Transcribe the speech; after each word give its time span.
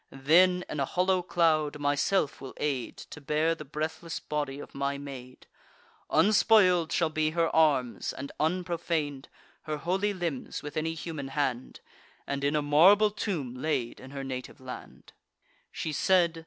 Then, 0.09 0.65
in 0.67 0.79
a 0.79 0.85
hollow 0.85 1.21
cloud, 1.21 1.77
myself 1.77 2.41
will 2.41 2.55
aid 2.57 2.97
To 2.97 3.21
bear 3.21 3.53
the 3.53 3.63
breathless 3.63 4.19
body 4.19 4.59
of 4.59 4.73
my 4.73 4.97
maid: 4.97 5.45
Unspoil'd 6.09 6.91
shall 6.91 7.11
be 7.11 7.29
her 7.29 7.55
arms, 7.55 8.11
and 8.11 8.31
unprofan'd 8.39 9.27
Her 9.65 9.77
holy 9.77 10.11
limbs 10.11 10.63
with 10.63 10.75
any 10.75 10.95
human 10.95 11.27
hand, 11.27 11.81
And 12.25 12.43
in 12.43 12.55
a 12.55 12.63
marble 12.63 13.11
tomb 13.11 13.53
laid 13.53 13.99
in 13.99 14.09
her 14.09 14.23
native 14.23 14.59
land." 14.59 15.13
She 15.71 15.93
said. 15.93 16.39